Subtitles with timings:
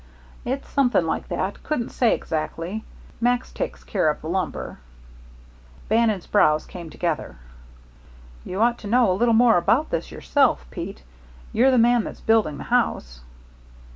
[0.45, 1.61] "It's something like that.
[1.61, 2.83] Couldn't say exactly.
[3.19, 4.79] Max takes care of the lumber."
[5.89, 7.35] Bannon's brows came together.
[8.43, 11.03] "You ought to know a little more about this yourself, Pete.
[11.53, 13.21] You're the man that's building the house."